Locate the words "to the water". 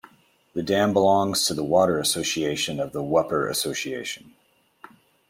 1.45-1.99